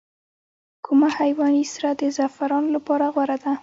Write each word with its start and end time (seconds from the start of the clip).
کوم 0.85 1.01
حیواني 1.17 1.63
سره 1.73 1.89
د 1.99 2.01
زعفرانو 2.17 2.69
لپاره 2.75 3.05
غوره 3.15 3.37
ده؟ 3.43 3.51